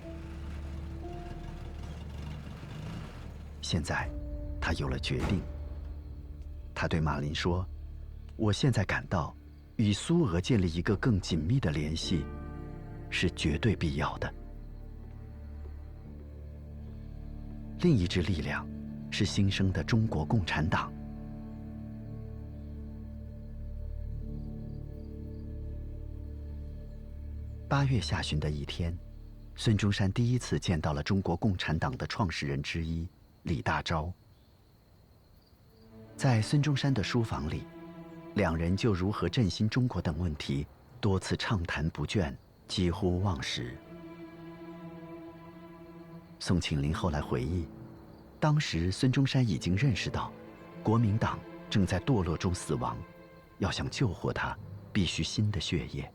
[3.60, 4.08] 现在，
[4.62, 5.42] 他有了决定。
[6.76, 7.68] 他对马林说
[8.38, 9.36] ：“我现在感到，
[9.78, 12.24] 与苏俄建立一个更紧密的联系，
[13.10, 14.32] 是绝对必要的。”
[17.82, 18.68] 另一支力量。
[19.10, 20.92] 是新生的中国共产党。
[27.68, 28.96] 八月下旬的一天，
[29.56, 33.08] 孙中山第一次见到了中国共产党的创始人之一
[33.44, 34.12] 李大钊。
[36.16, 37.64] 在孙中山的书房里，
[38.38, 40.68] 两人就如何振兴中国等问题
[41.02, 42.32] 多次畅谈不倦，
[42.68, 43.76] 几乎忘时。
[46.38, 47.68] 宋庆龄后来回忆。
[48.40, 50.32] 当时，孙中山已经认识到，
[50.84, 52.96] 国民党正在堕落中死亡，
[53.58, 54.56] 要想救活它，
[54.94, 56.08] 必须新的血液。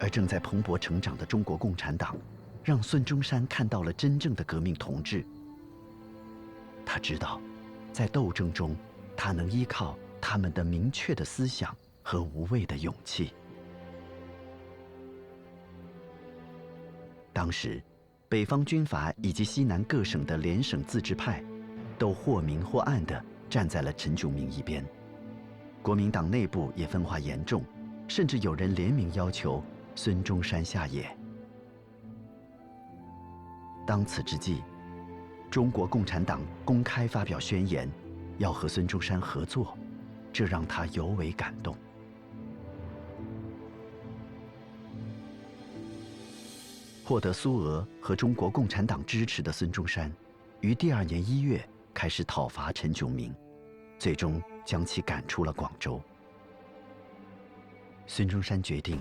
[0.00, 2.16] 而正在蓬勃成长的中国共产党，
[2.64, 5.26] 让孙中山看到了真正的革命同志。
[6.86, 7.38] 他知道，
[7.92, 8.74] 在斗争中，
[9.16, 13.32] 他能依靠他们的明确的思想和无畏的勇气。
[17.32, 17.82] 当时。
[18.26, 21.40] 北方军阀以及西南各省的联省自治派，
[21.96, 24.84] 都或明或暗地站在了陈炯明一边。
[25.82, 27.62] 国民党内部也分化严重，
[28.08, 29.62] 甚至有人联名要求
[29.94, 31.16] 孙中山下野。
[33.86, 34.64] 当此之际，
[35.48, 37.88] 中国共产党公开发表宣言，
[38.38, 39.76] 要和孙中山合作，
[40.32, 41.76] 这让他尤为感动。
[47.04, 50.10] 获得苏俄和中国共产党支持的孙中山，
[50.60, 51.62] 于第二年一月
[51.92, 53.34] 开始讨伐陈炯明，
[53.98, 56.00] 最终将其赶出了广州。
[58.06, 58.98] 孙中山决定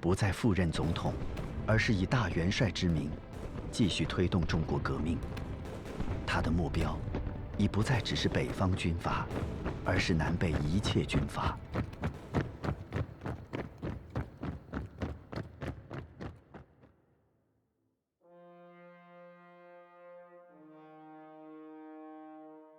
[0.00, 1.12] 不再赴任总统，
[1.66, 3.10] 而是以大元帅之名，
[3.70, 5.18] 继续推动中国革命。
[6.26, 6.98] 他的目标
[7.58, 9.26] 已不再只是北方军阀，
[9.84, 11.56] 而是南北一切军阀。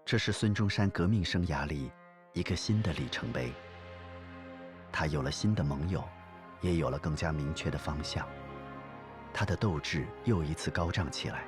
[0.05, 1.89] 这是孙中山革命生涯里
[2.34, 3.51] 一个新的里程碑。
[4.91, 6.03] 他有了新的盟友，
[6.61, 8.28] 也有了更加明确的方向。
[9.34, 11.45] 他的斗志又一次高涨起来。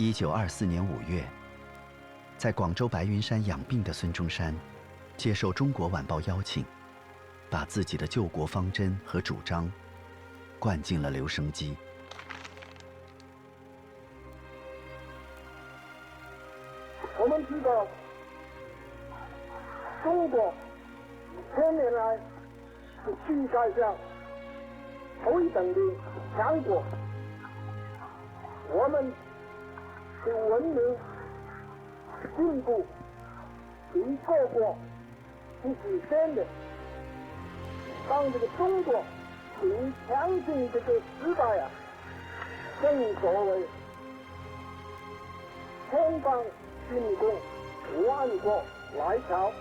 [0.00, 1.22] 一九二四年五月，
[2.38, 4.56] 在广州白云山养病的孙中山，
[5.14, 6.64] 接受《中国晚报》邀请，
[7.50, 9.70] 把自己的救国方针和主张
[10.58, 11.76] 灌进了留声机。
[17.18, 17.86] 我们知道，
[20.02, 20.54] 中国
[21.54, 22.18] 千年来
[23.04, 23.94] 是世界上
[25.22, 25.80] 头一等的
[26.38, 26.82] 强国。
[28.72, 29.12] 我们
[30.24, 30.96] 的文明
[32.36, 32.86] 进步
[33.92, 34.76] 比各国
[35.62, 36.44] 是领先的。
[38.08, 39.02] 当这个中国
[39.60, 41.70] 挺强劲这个时代啊，
[42.82, 43.62] 正所谓
[45.90, 46.44] 千方。
[46.90, 47.32] 进攻
[48.08, 48.60] 万国
[48.98, 49.52] 来朝，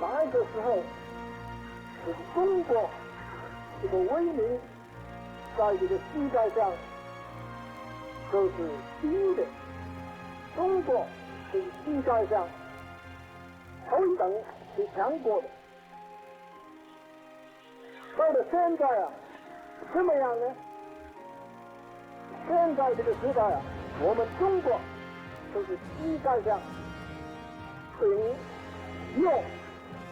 [0.00, 0.76] 那个时候，
[2.06, 2.88] 是中国
[3.82, 4.58] 这个威名
[5.58, 6.72] 在这个世界上
[8.34, 8.52] 都是
[9.00, 9.44] 第一的。
[10.56, 11.06] 中国
[11.52, 12.48] 是世界上
[13.88, 14.32] 头等
[14.74, 15.46] 是强国的。
[18.18, 19.08] 到了现在啊，
[19.92, 20.46] 怎么样呢？
[22.48, 23.62] 现在这个时代啊，
[24.02, 24.80] 我们中国。
[25.54, 26.58] 就是世界上
[28.00, 28.10] 顶
[29.22, 29.30] 右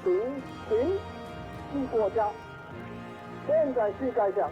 [0.04, 1.00] 顶顶
[1.74, 2.30] 的国家，
[3.48, 4.48] 现在世界上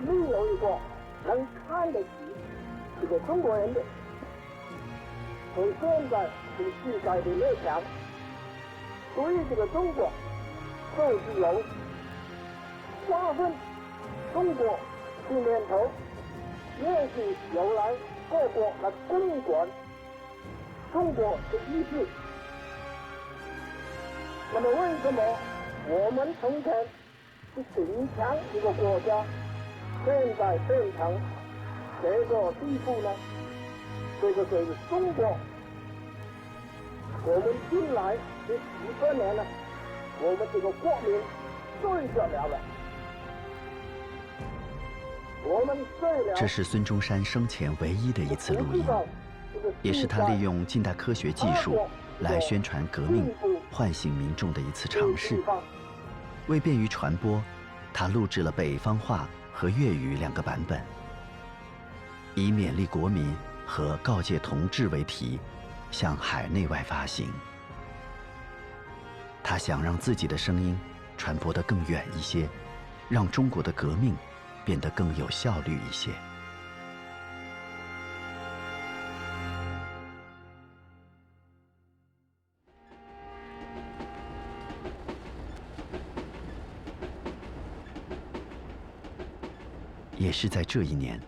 [0.00, 0.76] 没有一个
[1.28, 2.00] 能看得
[3.02, 3.82] 这个中国人的。
[5.54, 7.82] 从现在是世界的列强，
[9.14, 10.10] 所以这个中国
[10.96, 11.62] 就是由
[13.06, 13.52] 划分
[14.32, 14.78] 中国
[15.28, 15.90] 是念头，
[16.80, 17.92] 也是由来
[18.30, 19.68] 各国来共管。
[20.92, 22.06] 中国的意志。
[24.54, 25.22] 那么，为什么
[25.88, 26.72] 我们从前
[27.54, 29.24] 是顶强一个国家，
[30.04, 31.20] 现在变成
[32.02, 33.08] 这个地步呢？
[34.20, 35.38] 这个是中国，
[37.24, 38.16] 我们近来
[38.48, 38.60] 这几
[38.98, 39.46] 十年了，
[40.20, 41.20] 我们这个国民
[41.80, 42.58] 睡着了。
[45.44, 46.34] 我们最了。
[46.34, 48.84] 这是孙中山生前唯一的一次录音。
[49.80, 51.86] 也是他利用近代科学技术
[52.18, 53.32] 来宣传革命、
[53.70, 55.40] 唤醒民众的一次尝试。
[56.48, 57.40] 为便于传播，
[57.92, 60.80] 他录制了北方话和粤语两个版本，
[62.34, 63.34] 以勉励国民
[63.66, 65.38] 和告诫同志为题，
[65.90, 67.30] 向海内外发行。
[69.42, 70.78] 他想让自己的声音
[71.18, 72.48] 传播得更远一些，
[73.08, 74.16] 让中国的革命
[74.64, 76.10] 变得更有效率一些。
[90.16, 91.20] 也是在这一年，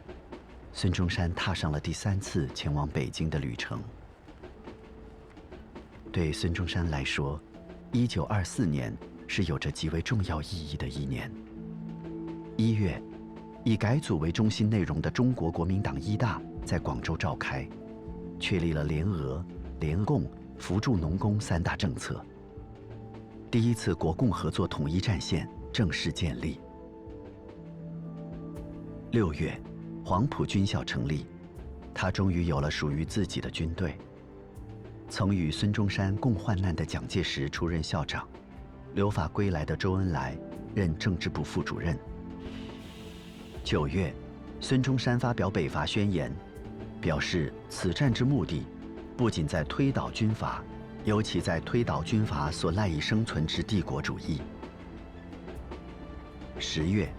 [0.85, 3.83] 孙中山踏上了第三次前往北京的旅程。
[6.13, 7.41] 对孙中山来说，
[7.91, 8.95] 一九二四年
[9.27, 11.33] 是有着极为重要意义的一年。
[12.59, 13.03] 一月，
[13.65, 17.67] 以改组为中心内容的中国国民党一大在广州召开，
[18.39, 19.43] 确立了联俄、
[19.81, 22.23] 联共、扶助农工三大政策。
[23.51, 26.61] 第一次国共合作统一战线正式建立。
[29.13, 29.59] 六月，
[30.07, 31.25] 黄埔军校成立，
[31.95, 33.97] 他终于有了属于自己的军队。
[35.09, 38.29] 曾与孙中山共患难的蒋介石出任校长，
[38.95, 40.37] 留法归来的周恩来
[40.75, 41.99] 任政治部副主任。
[43.65, 44.15] 九月，
[44.61, 46.31] 孙中山发表北伐宣言，
[47.01, 48.67] 表示此战之目的，
[49.17, 50.63] 不仅在推倒军阀，
[51.07, 54.43] 尤其在推倒军阀所赖以生存之帝国主义。
[56.59, 57.11] 十月。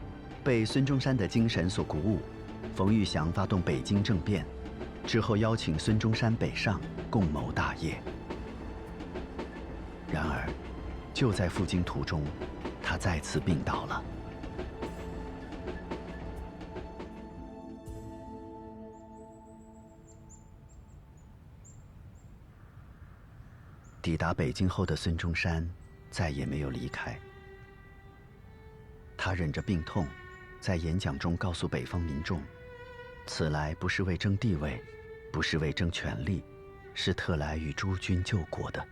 [0.43, 2.19] 被孙中山的精神所鼓舞，
[2.73, 4.45] 冯玉祥发动北京政变，
[5.05, 8.01] 之后邀请孙中山北上共谋大业。
[10.11, 10.49] 然而，
[11.13, 12.23] 就在赴京途中，
[12.81, 14.03] 他再次病倒了。
[24.01, 25.67] 抵达北京后的孙中山
[26.11, 27.19] 再也没有离开。
[29.17, 30.05] 他忍着病痛，
[30.65, 32.41] 在演讲中告诉北方民众
[33.27, 34.83] ：“此来不是为争地位，
[35.31, 36.43] 不是为争权力，
[36.95, 38.83] 是特来与诸君救国的。”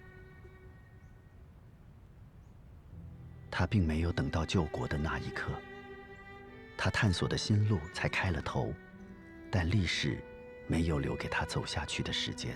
[3.49, 5.51] 他并没有等到救国的那一刻，
[6.77, 8.71] 他探索的新路才开了头，
[9.49, 10.19] 但历史
[10.67, 12.55] 没有留给他走下去的时间。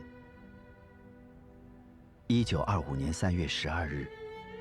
[2.28, 4.08] 一九二五年三月十二日，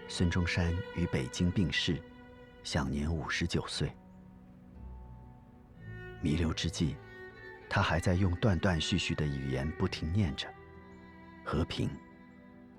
[0.08, 2.00] 孙中山于北京病逝，
[2.64, 3.92] 享年五十九岁。
[6.20, 6.96] 弥留之际，
[7.68, 10.48] 他还在用断断续续的语言不停念着
[11.44, 11.90] ：“和平，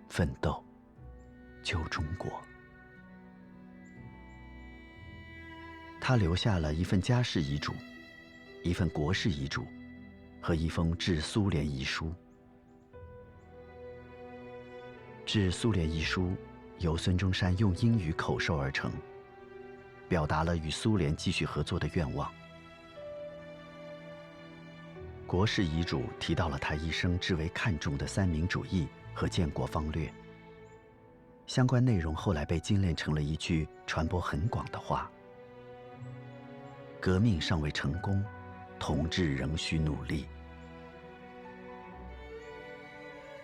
[0.09, 0.63] 奋斗，
[1.63, 2.31] 救中国。”
[5.99, 7.73] 他留下了一份家事遗嘱，
[8.63, 9.65] 一份国事遗嘱，
[10.41, 12.13] 和一封致苏联遗书。
[15.25, 16.33] 致苏联遗书
[16.79, 18.89] 由孙中山用英语口授而成，
[20.07, 22.31] 表达了与苏联继续合作的愿望。
[25.27, 30.11] 国事遗嘱提到了他一生至为看重的三民主义和建国方略。
[31.45, 35.11] 相关内容后来被精炼成了一句传播很广的话
[36.99, 38.23] ：“革命尚未成功，
[38.79, 40.25] 同志仍需努力。”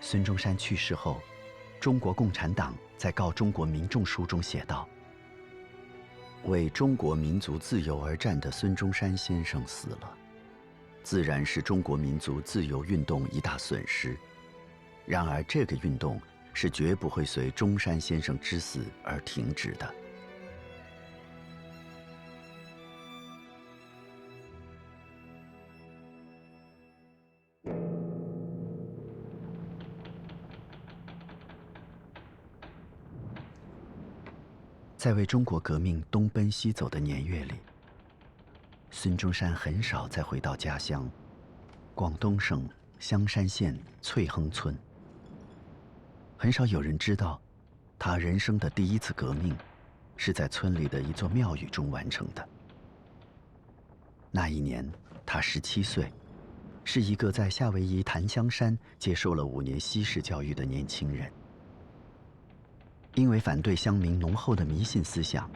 [0.01, 1.21] 孙中山去世后。
[1.79, 4.87] 中国共产党在《告中国民众书》中写道
[6.47, 10.17] ：“为中国民族自由而战的孙中山先生死了，
[11.03, 14.17] 自然是中国民族自由运动一大损失。
[15.05, 16.19] 然而，这个运动
[16.53, 19.93] 是绝不会随中山先生之死而停止的。”
[34.95, 37.55] 在为中国革命东奔西走的年月里，
[38.95, 41.09] 孙中山很少再回到家乡——
[41.95, 42.69] 广东省
[42.99, 44.77] 香山县翠亨村。
[46.37, 47.41] 很少有人知道，
[47.97, 49.57] 他人生的第一次革命，
[50.15, 52.47] 是在村里的一座庙宇中完成的。
[54.29, 54.87] 那一年，
[55.25, 56.13] 他十七岁，
[56.83, 61.29] 是一个在夏威夷檀香山接受了五年西式教育的年轻人。
[63.15, 65.49] 因为反对乡民浓厚的迷信思想，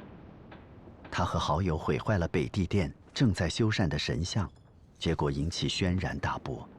[1.11, 4.47] 他和好友毁坏了北帝殿正在修缮的神像，
[4.99, 6.69] 结果引起轩然大波。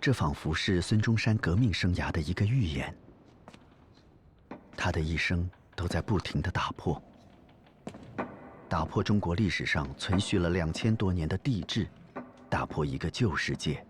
[0.00, 2.92] 这仿佛是孙中山革命生涯的一个预言。
[4.76, 7.00] 他的一生都在不停的打破，
[8.68, 11.86] 打破中国历史上存续了两千多年的帝制，
[12.48, 13.86] 打破一个旧世界。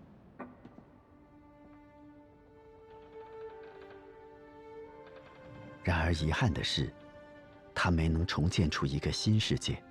[5.83, 6.93] 然而遗憾的是，
[7.75, 9.83] 他没能重建出一个新世界。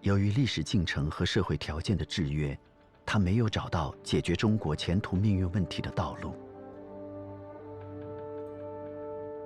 [0.00, 2.56] 由于历史进程和社会条件的制约，
[3.04, 6.34] 他没有找到解决中国前途命运问题的道路。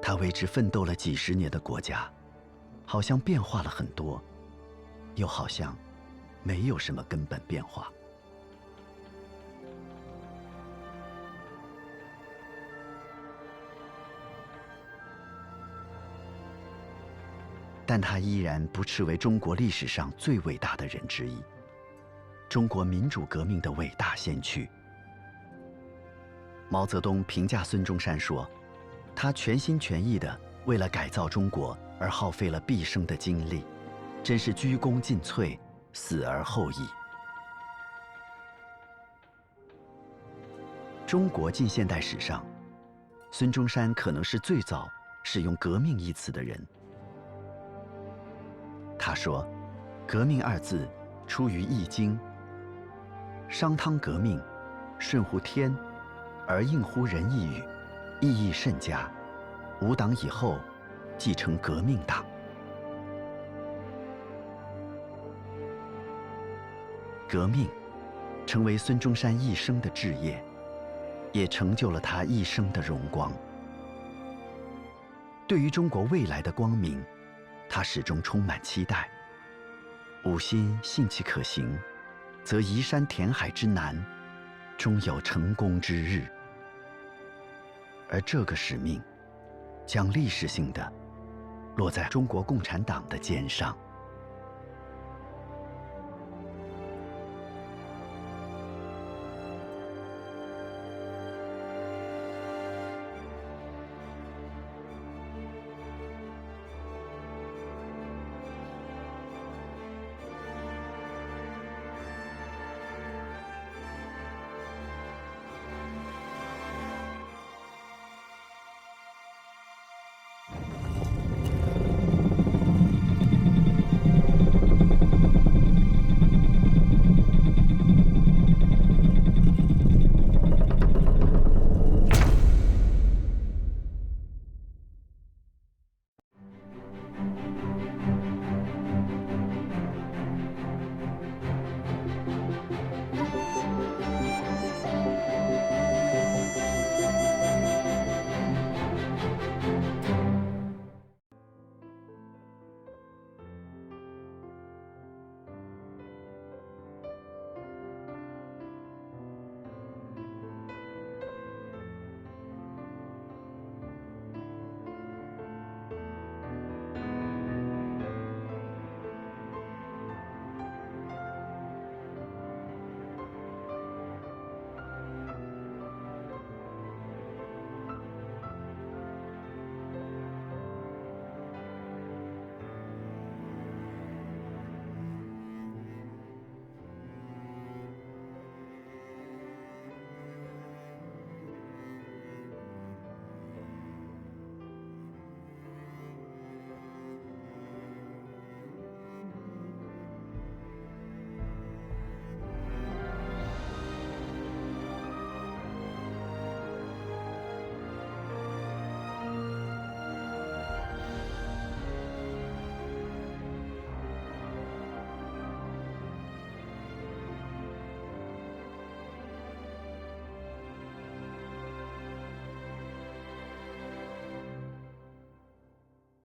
[0.03, 2.11] 他为之奋斗了几十年的国家，
[2.85, 4.23] 好像变化了很多，
[5.15, 5.77] 又好像
[6.43, 7.91] 没有什么根本变化。
[17.91, 21.43] 但他依然不斥为中国历史上最伟大的人之一，
[22.49, 24.71] 中国民主革命的伟大先驱。
[26.69, 28.49] 毛泽东评价孙中山说
[29.13, 33.65] ：“他全心全意的为了改造中国而耗费了毕生的精力，
[34.23, 35.59] 真是鞠躬尽瘁，
[35.93, 36.89] 死而后已。”
[41.09, 42.47] 中国近现代史上，
[43.33, 44.89] 孙中山可能是最早
[45.25, 46.57] 使用“革命”一词的人。
[49.03, 49.49] 他说
[50.07, 50.87] ：“革命二字
[51.27, 52.19] 出于《易经》，
[53.49, 54.39] 商汤革命，
[54.99, 55.75] 顺乎天，
[56.47, 57.65] 而应乎人意语，
[58.21, 59.11] 意义甚佳。
[59.81, 60.59] 吾党以后，
[61.17, 62.23] 继承革命党。
[67.27, 67.71] 革命，
[68.45, 70.45] 成为孙中山一生的志业，
[71.33, 73.33] 也成就了他一生的荣光。
[75.49, 77.03] 对于中国未来的光明。”
[77.71, 79.09] 他始终充满期待。
[80.25, 81.79] 吾心信其可行，
[82.45, 83.97] 则移山填海之难，
[84.77, 86.27] 终有成功之日。
[88.11, 89.01] 而这个使命，
[89.87, 90.93] 将历史性的
[91.77, 93.75] 落在中国共产党的肩上。